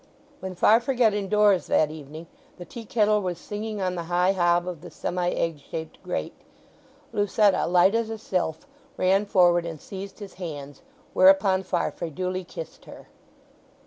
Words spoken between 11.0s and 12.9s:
whereupon Farfrae duly kissed